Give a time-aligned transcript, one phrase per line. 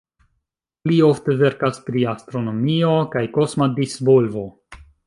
[0.91, 4.51] Li ofte verkas pri astronomio kaj kosma disvolvo.